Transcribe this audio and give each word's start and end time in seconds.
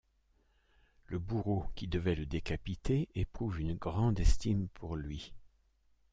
Le 1.05 1.19
bourreau 1.19 1.67
qui 1.75 1.87
devait 1.87 2.15
le 2.15 2.25
décapiter, 2.25 3.07
éprouve 3.13 3.59
une 3.61 3.75
grande 3.75 4.19
estime 4.19 4.67
pour 4.73 4.95
lui. 4.95 5.31